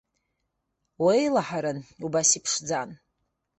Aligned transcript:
Уеилаҳарын, 1.03 1.79
убас 2.05 2.29
иԥшӡан. 2.37 2.89